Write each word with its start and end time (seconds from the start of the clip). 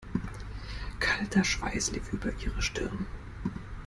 Kalter 0.99 1.43
Schweiß 1.43 1.91
lief 1.91 2.11
über 2.11 2.31
ihre 2.43 2.63
Stirn. 2.63 3.05